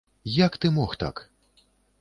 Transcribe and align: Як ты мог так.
Як 0.45 0.57
ты 0.63 0.71
мог 0.79 0.97
так. 1.05 1.23